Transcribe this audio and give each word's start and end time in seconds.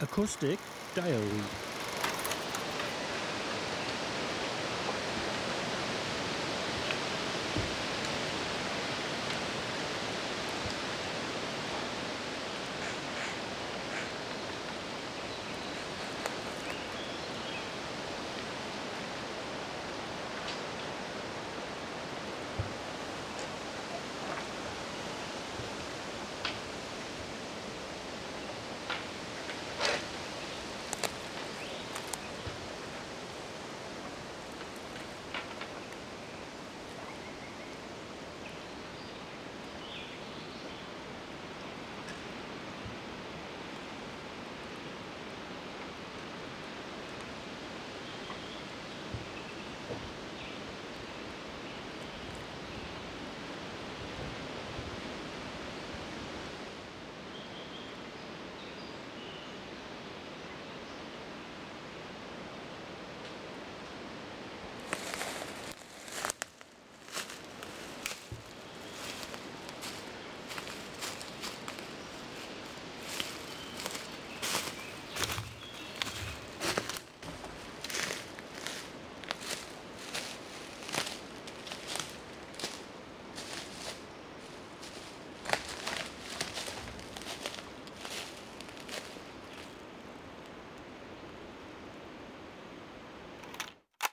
Acoustic 0.00 0.58
Diary. 0.94 1.67